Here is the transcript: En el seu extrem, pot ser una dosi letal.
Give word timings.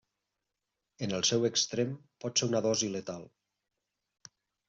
En 1.07 1.11
el 1.17 1.25
seu 1.29 1.45
extrem, 1.49 1.91
pot 2.25 2.41
ser 2.43 2.49
una 2.53 2.63
dosi 2.67 2.91
letal. 2.97 3.27